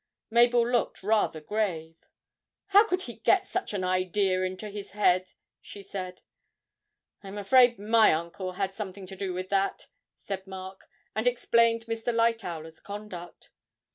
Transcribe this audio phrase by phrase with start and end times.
[0.31, 1.95] Mabel looked rather grave.
[2.69, 6.23] 'How could he get such an idea into his head?' she said.
[7.21, 12.11] 'I'm afraid my uncle had something to do with that,' said Mark, and explained Mr.
[12.11, 13.51] Lightowler's conduct.